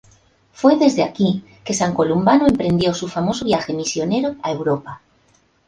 Fue 0.51 0.77
desde 0.79 1.03
aquí 1.03 1.43
que 1.63 1.75
San 1.75 1.93
Columbano 1.93 2.47
emprendió 2.47 2.91
su 2.91 3.07
famoso 3.07 3.45
viaje 3.45 3.71
misionero 3.71 4.35
a 4.41 4.51
Europa. 4.51 4.99